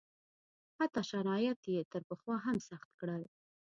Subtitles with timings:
[0.79, 3.23] حتی شرایط یې تر پخوا هم سخت کړل.